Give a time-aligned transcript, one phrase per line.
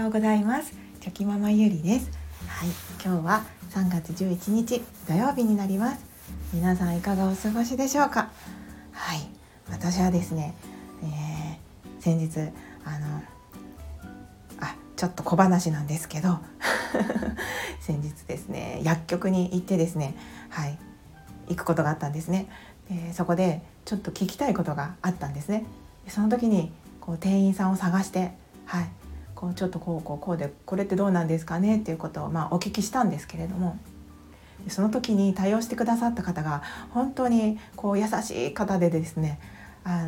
[0.00, 0.72] ようございます。
[1.02, 2.10] チョキママゆりです。
[2.46, 2.68] はい
[3.04, 6.02] 今日は3月11日土曜日になります。
[6.54, 8.30] 皆さんいかがお過ごしでしょうか？
[8.92, 9.28] はい
[9.70, 10.54] 私はですね、
[11.02, 12.38] えー、先日
[12.86, 13.22] あの
[14.60, 16.38] あちょっと小話なんですけど
[17.80, 20.14] 先日ですね薬局に行ってですね
[20.48, 20.78] はい
[21.48, 22.48] 行くことがあったんですね。
[22.88, 25.66] でそこでちょっと聞きたいことがあったんですね。
[26.08, 28.32] その時にこう店員さんを探して
[28.64, 28.88] はい
[29.40, 33.78] こうちょっとこうこうこうでこれってどうなんですかねっていうことをまあお聞きしたんですけれども
[34.68, 39.40] その時に対応してくださった方が本当にこう優しい方でですね
[39.82, 40.04] あ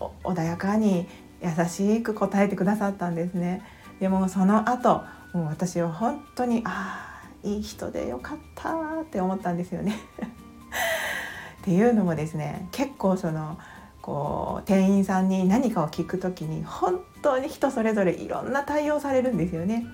[0.00, 1.06] の穏やかに
[1.40, 3.62] 優しく答えてくださったんですね。
[4.00, 8.72] でもその後もう私は本当にああいい人でよかった
[9.02, 10.00] って思ったんですよね。
[11.62, 13.56] っていうのもですね結構その
[14.04, 19.86] こう店員さんに何かを聞くときに本当に人それぞれいろんな対応されるんですよね。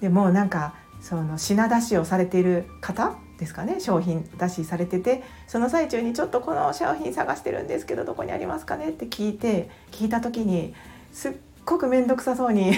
[0.00, 10.74] でもなんかその品出しをされている方ですかね商品出しされててその最中にちょっとこの商品探してるんですけどどこにありますかねって聞いて聞いた時に
[11.12, 11.32] すっ
[11.64, 12.72] ごく面倒くさそうに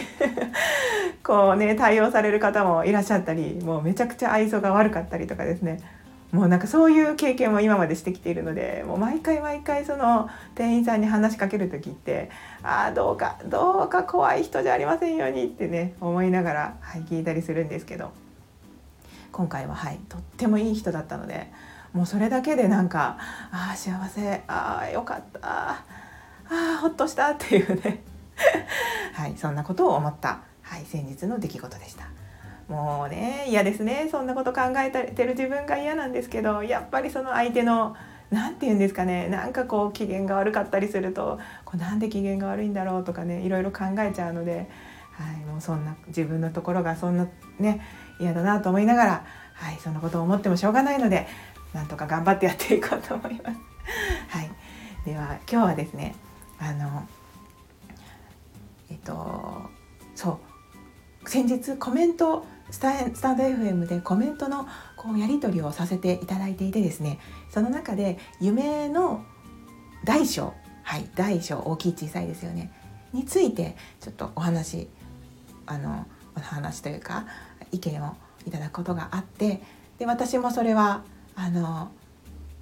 [1.24, 5.80] こうね対応される方もいらっしゃったりもうめちゃくちゃ愛想が悪かったりとかですね
[6.32, 12.30] もうなんかそういう経験も今までしてきているのでもう毎回毎回その店員さんに話しかける時って
[12.62, 18.12] ああどうかどうか怖い人じゃありませんようにってね思いながら、はい、聞いたりするんですけど
[19.32, 21.50] 今回ははいとってもいい人だったので
[21.92, 23.18] もうそれだけでなんか
[23.50, 25.84] ああ幸せああよかったあ
[26.48, 28.02] あほっとしたっていうね
[29.14, 32.04] はいそんなことを思った、はい、先日の出来事でした。
[32.70, 37.96] もうね嫌ですねそんなこと考えてる自分が嫌なんですけどやっぱりその相手の
[38.30, 44.70] 何て言うんですかねなんかこう機嫌が悪かったりするとこうなんで機嫌が悪いんだろうとかねいろいろ考えちゃうので、
[45.12, 47.26] はい、もうそんな自分のところがそんな
[47.58, 47.84] ね
[48.20, 51.26] 嫌だなと思いながら、はい、そんなことを思ってもしょうがないので
[51.72, 53.58] なんとか頑張ってやっていこうと思います。
[54.28, 54.50] はい、
[55.04, 56.14] では今日はですね
[56.60, 57.08] あの
[58.90, 59.68] えっと
[60.14, 60.38] そ
[61.24, 64.66] う先日コメントスタスタンド FM でコメントの
[64.96, 67.18] こうやり取りをさせていただいていてですね
[67.50, 69.24] その中で夢の
[70.04, 72.72] 大小はい大小大きい小さいですよね
[73.12, 74.88] についてちょっとお話
[75.66, 77.26] あのお話というか
[77.72, 78.14] 意見を
[78.46, 79.62] いただくことがあって
[79.98, 81.02] で私もそれは
[81.34, 81.90] あの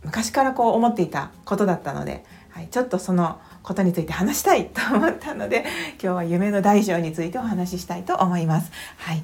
[0.04, 8.70] 昔からこう思っていたことだったので、はい、ちょっとそのことについて話したいと思ったので今日は夢の大小についてお話ししたいと思います。
[8.96, 9.22] はい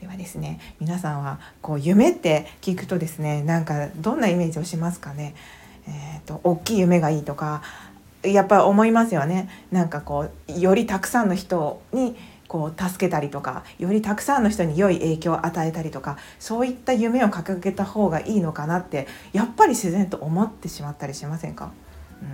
[0.00, 5.34] ではですね皆さんはこう夢って聞くとですねなんかどんなイメージをしますかね？
[5.86, 7.62] えーと、大きい夢がいいとか
[8.22, 9.48] やっぱ思いますよね。
[9.70, 12.16] なんかこうよりたくさんの人に
[12.48, 21.70] こう助けたりとかよりたくさんの人に良い影響を与えたりとかそういった夢を掲げた方がいいのかなってやっぱり自然と思ってしまったりしませんか、
[22.20, 22.28] うん、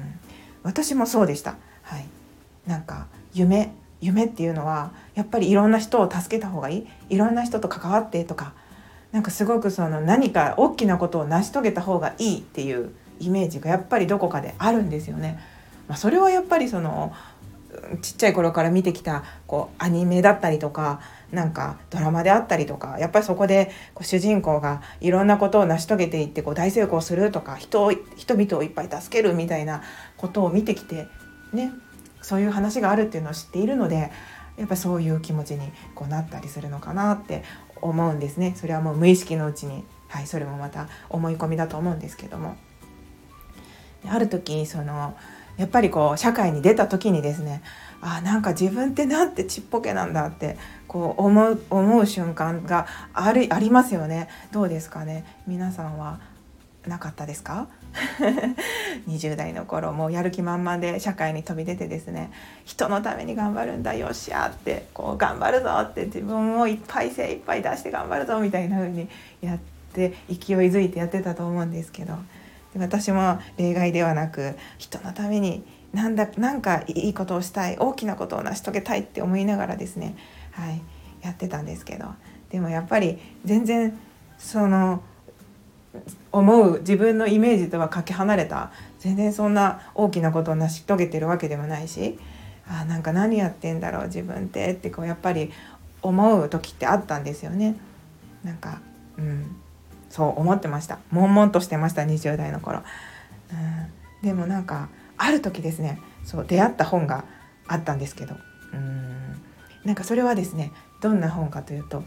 [0.62, 2.06] 私もそうでした、はい、
[2.66, 8.52] なんか夢夢っていうのはやっぱりいろんな人を助けた方がいいいろんな人と関わってとか
[9.12, 15.38] なんかすごくその何か大きなことを成し遂げた方がいいっていうイメージがやっぱりどこかであるんですよね。
[15.88, 17.14] まあ、それはやっぱりその
[18.02, 29.82] ちっちゃい頃から見てきたこうアニメだったりとかなんかドラマであったりとかやっぱりそこでこう主人公がいろんなことを成し遂げていってこう大成功するとか人を人々をいっぱい助けるみたいな
[30.16, 31.08] ことを見てきて
[31.52, 31.72] ね
[32.26, 34.10] そういう話があるっていうのを知っているので
[34.56, 37.44] やっぱそういう気持ちにこうなったりするのかなって
[37.80, 38.54] 思うんですね。
[38.56, 42.56] それはもう無意識のうちに、はい、それもまた思い込みだと思うんですけども。
[44.08, 45.14] ある時その
[45.56, 47.62] やっぱりこう社会に出た時にですね
[48.00, 50.56] あなんか自分ってなんてちっぽけなんだって
[50.88, 54.28] こう思う思う瞬間があるありますよね。
[54.50, 55.24] どうですかね。
[55.46, 56.18] 皆さんは
[56.86, 57.68] なかったですか？
[59.08, 62.30] 20代の頃もうやる気満々で社会に飛び出てですね
[62.64, 69.08] 人のために頑張るんだよっしゃってこう頑張るぞって自分をいっぱい精いっぱい出して頑張るぞみたいな風に
[69.40, 69.58] やっ
[69.92, 72.14] て勢いづいてやってたと思うんですけど
[72.78, 80.16] 私も例外ではなく人のためになんだなんかいいことをしたい大きなことを成し遂げたいって思いながらですね、
[80.52, 80.82] はい、
[81.22, 82.06] やってたんですけど
[82.50, 83.98] でもやっぱり全然
[84.38, 85.02] その
[86.32, 92.18] 思う自分のイメージとはかけ離れた全然そんな大きなことを成し遂げてるわけでもないし
[92.68, 95.52] あなんか何やってんだろう自分ってってこうやっぱり
[96.02, 97.76] 思う時ってあったんですよね。
[98.44, 98.80] なんか
[99.18, 99.56] うん
[100.10, 100.98] そう思ってました。
[101.10, 102.82] 悶々としてました20代の頃、
[103.50, 107.24] うん、でもなんかある時ですねそう出会った本が
[107.66, 108.36] あったんですけど。
[108.72, 109.06] うん
[109.86, 112.02] なんかそれはですねどんな本かというと、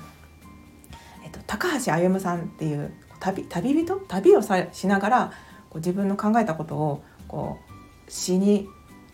[1.23, 3.95] えっと、高橋歩さんっていう旅旅人？
[4.07, 5.33] 旅をさしながら
[5.69, 7.59] こう自分の考えたことをこ
[8.07, 8.67] う詩に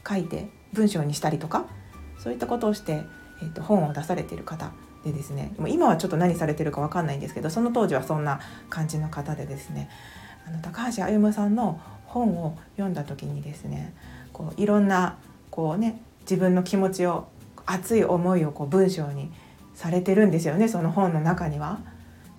[0.07, 1.65] 書いて文章にしたりとか
[2.19, 3.03] そういったことをして、
[3.41, 4.71] えっと、本を出されている方
[5.03, 5.53] でですね。
[5.57, 9.89] もう今はちょっと何されてるか分かんないんですけどその当時はそんな感じの方でですね。
[10.47, 13.93] あの高橋歩さんの本を読んだ時にですね
[14.31, 15.17] こういろんな
[15.49, 17.27] こうね自分の気持ちを
[17.65, 19.31] 熱い思いをこう文章に
[19.73, 21.79] されてるんですよねその本の中には。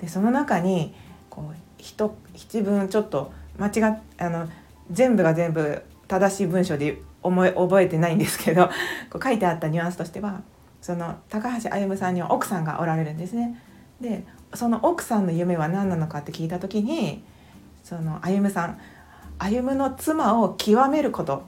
[0.01, 0.95] でその中に
[1.37, 4.49] こう一一文ちょっと間違っあの
[4.91, 8.71] 全部が全部正しい文章で思い覚えてないんですけど
[9.13, 10.41] こう書いてあったニュアンスとしては
[10.81, 13.61] その高橋歩さんには奥さんがおられるんですね。
[14.01, 14.25] で
[14.55, 17.25] その奥さんの夢は何なのかって聞いた時に
[17.85, 18.79] その歩さん
[19.39, 21.41] 歩の妻を極めることっ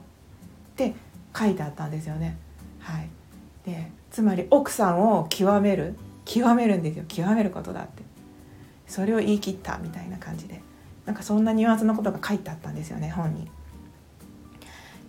[0.75, 0.93] て
[1.35, 2.37] 書いてあったんですよね。
[2.79, 3.09] はい、
[3.65, 5.95] でつまり奥さんを極める
[6.25, 8.03] 極めるんですよ極めることだって
[8.89, 10.61] それを言い切ったみたいな感じで
[11.05, 13.49] なんかそんなニュアンスのことが書いてあったんですよね本に。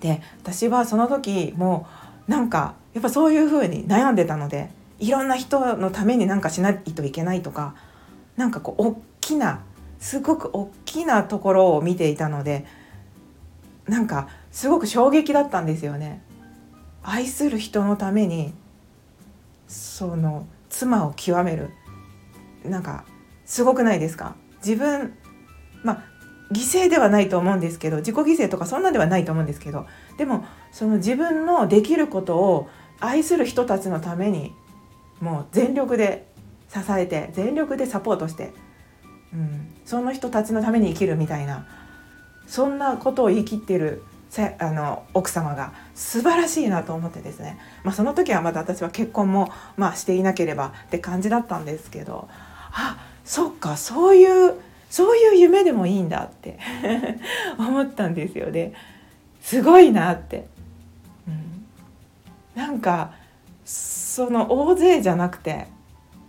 [0.01, 1.87] で私はその時も
[2.29, 7.75] うなんかやっぱそういう風に悩んでたのでいろんな人のためになんかしないといけないとか
[8.37, 9.61] なんかこう大きな
[9.99, 12.65] すごく大きなところを見ていたので
[13.87, 16.23] なんかすごく衝撃だったんですよね。
[17.03, 18.53] 愛する人のために
[19.69, 21.71] その妻を極める
[22.65, 23.05] なんか
[23.51, 24.37] すごくないですか？
[24.65, 25.13] 自分
[25.83, 26.05] まあ
[26.53, 29.87] 犠牲ではないと思うんですけど自己犠牲とかそんなではないと思うんですけど
[30.19, 32.69] でもその自分のできることを
[33.01, 34.53] 愛する人たちのために
[35.21, 36.29] もう全力で
[36.69, 38.53] 支えて全力でサポートして、
[39.33, 41.67] うん、その人たちのために生きるみたいな
[42.47, 44.05] そんなことを言い切ってる
[44.61, 52.29] あの奥様が素晴らしいなと思ってですね、まあ、その時はまだ私は結婚も、まあ、していなければって感じだったんですけど
[52.71, 54.57] あそっかそういう
[54.91, 56.59] そういう夢でもいいんだって
[57.59, 58.73] 思ったんですよね。
[59.41, 60.49] すごいなって、
[61.29, 61.65] うん、
[62.61, 63.13] なんか
[63.65, 65.69] その大勢じゃなくて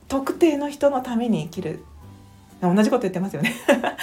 [0.10, 1.84] 特定の人のために生きる。
[2.62, 3.56] 同じこと言ってますよね。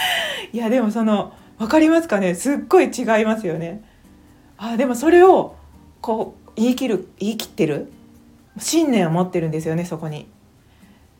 [0.52, 2.34] いやでもその分かりますかね？
[2.34, 3.84] すっごい違いますよね。
[4.56, 5.54] あでもそれを
[6.00, 7.92] こう言い切る言い切ってる。
[8.58, 10.26] 信念を持ってるんですよねそこに。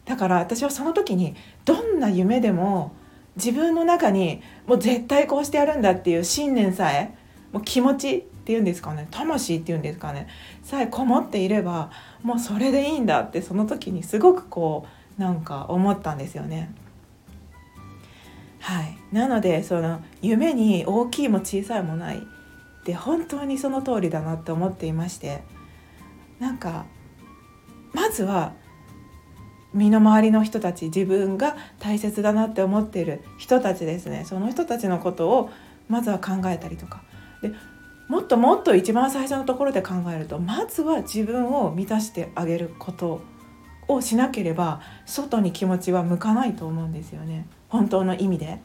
[0.09, 2.93] だから私はその時にどんな夢でも
[3.37, 7.15] 自分の中にもう絶対こうしてやるんだっていう信念さえ
[7.53, 9.07] もう気持ちっていうんですかね。
[9.11, 10.27] 魂っていうんですかね。
[10.63, 11.91] さえこもっていれば
[12.23, 14.87] もうそれでいいんだってその時にすごくこ
[15.19, 16.75] うなんか思ったんですよね。
[18.61, 22.21] はい、なのでその夢に大きいも小さいもないっ
[22.85, 25.43] て本当にその通りだなって思っていまして。
[26.39, 26.87] なんか
[27.93, 28.53] まずは
[29.75, 34.25] 身の回りの人たち自分が大切だなって思っている人たちですね。
[34.25, 35.51] その人たちのことを
[35.89, 37.03] まずは考えたりとか。
[37.43, 37.53] で
[38.09, 43.21] もっともっと一番最初のところで考えるとまずは自分を満たしてあげること
[43.87, 47.47] をしなければ外に気持ちは向かないと思うんですよね。
[47.69, 48.61] 本当の意味で、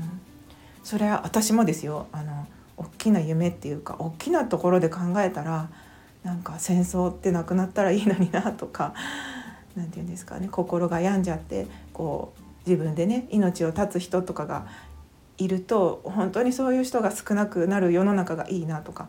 [0.00, 0.20] うん、
[0.82, 2.08] それは私もですよ。
[2.10, 5.70] あの大きな夢っていうか大きなところで考えたら
[6.24, 8.94] なんか戦争ってなくなったらいいのになとか。
[9.80, 14.66] 何て言うんですかね心が病んじゃってこう自分でね命を絶つ人とかが
[15.38, 19.08] いると本当にそういう人が少なくなる世の中がいいなとか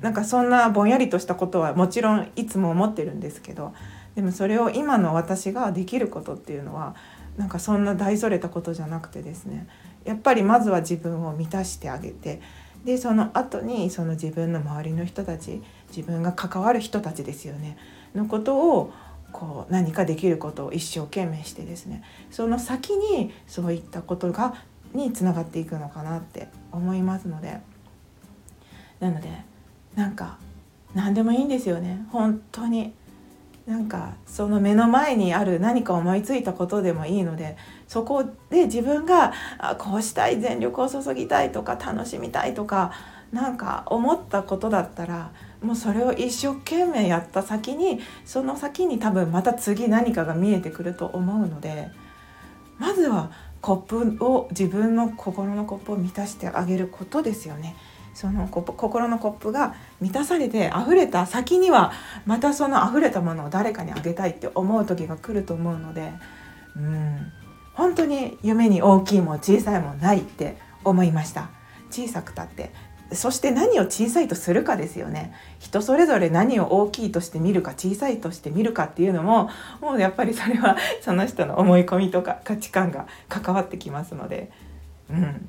[0.00, 3.74] なんかそんなぼんやりとしたことはもちろんいつも思ってるんですけど
[4.14, 6.94] でもそれを今の私ができることっていうのは
[7.36, 9.68] なんかそんな大それたことじゃなくてですね
[10.04, 12.40] やっぱりまずは自分を満たしてあげて
[12.84, 15.62] でその後にその自分の周りの人たち
[15.94, 17.76] 自分が関わる人たちですよね
[18.14, 18.92] のことを
[19.44, 24.54] こう何かできることを一生懸命してですねその先にそういったことが
[24.94, 27.60] につながっていくのかなって思いますので
[29.00, 29.28] なので
[29.94, 30.38] なんか
[30.94, 32.06] 何でもいいんですよね。
[32.10, 32.94] 本当に。
[33.66, 37.56] なんかその目の前にある何か思いついたことでもいいので
[37.88, 42.92] そこで自分があこうしたい全力を注ぎたいとか楽しみたいとか
[43.32, 45.32] なんか思ったことだったら
[45.64, 51.90] もうそれを一生懸命やった先にその先に多分また次何かが見えてくると思うので
[52.78, 53.30] まずは
[53.60, 57.76] コップを自分の心のコップを満たしてあげることですよね。
[58.12, 61.92] その心のコップが満たされて溢れた先には
[62.26, 66.12] またその溢れたものを誰かにあげたいって思う時が来ると思うので
[66.76, 67.32] うん
[67.72, 71.50] 本当に夢に大きいも小さいもないって思いました
[71.90, 72.72] 小さくたって
[73.12, 75.34] そして何を小さいとするかですよね。
[75.58, 84.50] 人それぞれ何を大きいとして見るか小さいとして見るかっていうのももうやっぱりそれはその人の思い込みとか価値観が関わってきますので、
[85.10, 85.48] うん、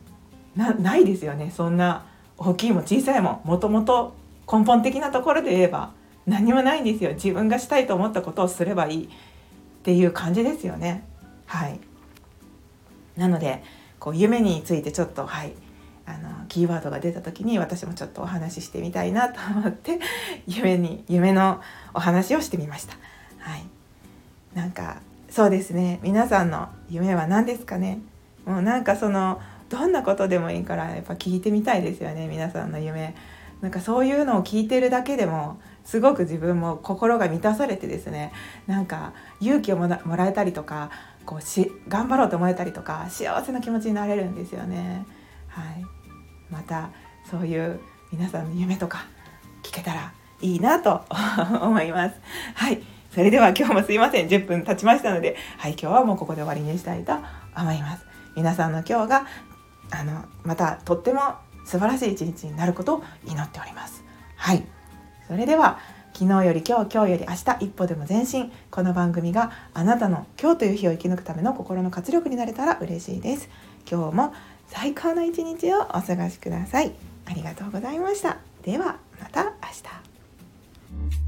[0.55, 1.51] なないですよね。
[1.55, 2.05] そんな
[2.37, 4.13] 大きいも小さいももともと
[4.51, 5.91] 根本的なところで言えば
[6.27, 7.13] 何もないんですよ。
[7.13, 9.03] 自分がしたいと思ったことをすればいい。
[9.05, 9.07] っ
[9.85, 11.03] ていう感じですよね。
[11.45, 11.79] はい。
[13.15, 13.63] なので
[13.99, 15.53] こう夢についてちょっとはい。
[16.05, 19.99] あのキーワードが出た時に私もちょっとお話ししてみたいなと思って
[20.47, 21.61] 夢に夢の
[21.93, 22.95] お話をしてみました。
[23.39, 23.65] はい、
[24.53, 24.97] なんか
[25.29, 25.99] そうですね。
[26.01, 27.99] 皆さんの夢は何ですかね？
[28.45, 33.15] もうなんかそのどんなことでもいいからやっぱ聞いてみたいですよね皆さんの夢。
[33.61, 38.31] なんかそういうのを聞いてるだけでもすごく自分も心が満たされてですね。
[38.67, 40.91] なんか勇気をもらえたりとか
[41.25, 45.05] こうし頑張ろうと思えたりとか幸せな気持ちになれるんですよね。
[45.47, 45.85] はい、
[46.49, 46.89] また
[47.29, 47.79] そういう
[48.11, 49.05] 皆さんの夢とか
[49.63, 51.03] 聞けたらいいなと
[51.61, 52.15] 思います。
[52.53, 52.81] はい、
[53.13, 57.13] それでは今日もすいません10分経ちましたので、はい、今日はもうここで終わりにしたいと
[57.57, 58.05] 思います。
[58.35, 59.27] 皆さんの今日が
[59.91, 61.21] あのまたとっても
[61.65, 64.03] 素晴らしい一日になることを祈っております。
[64.35, 64.63] はい、
[65.27, 65.79] それでは
[66.13, 73.49] 昨日より今日今日より明日一歩でも前進この番組があなたの今日という日を生き抜くための心の活力になれたら嬉しいです
[73.89, 74.33] 今日も
[74.67, 76.93] 最高の一日をお過ごしください。
[77.25, 78.37] ありがとうございました。
[78.63, 81.24] ではまた明日。